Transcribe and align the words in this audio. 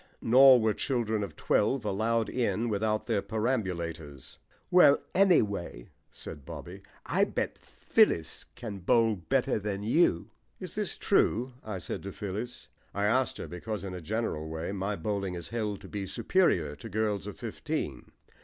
Nor 0.19 0.59
were 0.59 0.73
children 0.73 1.21
of 1.21 1.35
twelve 1.35 1.85
allowed 1.85 2.27
in 2.27 2.69
without 2.69 3.05
their 3.05 3.21
perambulators." 3.21 4.39
"Well, 4.71 4.99
anyhow," 5.13 5.89
said 6.09 6.43
Bobby, 6.43 6.81
"I 7.05 7.23
bet 7.23 7.59
Phyllis 7.59 8.45
can 8.55 8.79
bowl 8.79 9.15
better 9.15 9.59
than 9.59 9.83
you." 9.83 10.31
"Is 10.59 10.73
this 10.73 10.97
true?" 10.97 11.53
I 11.63 11.77
said 11.77 12.01
to 12.01 12.11
Phyllis. 12.11 12.67
I 12.95 13.05
asked 13.05 13.37
her, 13.37 13.45
because 13.47 13.83
in 13.83 13.93
a 13.93 14.01
general 14.01 14.49
way 14.49 14.71
my 14.71 14.95
bowling 14.95 15.35
is 15.35 15.49
held 15.49 15.81
to 15.81 15.87
be 15.87 16.07
superior 16.07 16.75
to 16.77 16.89
that 16.89 16.89
of 16.89 16.93
girls 16.93 17.27
of 17.27 17.37
fifteen. 17.37 18.11